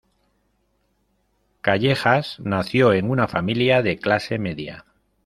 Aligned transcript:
Callejas 1.61 2.39
nació 2.39 2.93
en 2.93 3.07
una 3.07 3.27
familia 3.27 3.83
de 3.83 3.99
clase 3.99 4.39
media. 4.39 4.83